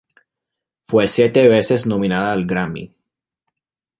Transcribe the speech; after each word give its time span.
Fue 0.81 1.05
siete 1.05 1.47
veces 1.47 1.85
nominada 1.85 2.31
al 2.31 2.47
Grammy. 2.47 2.91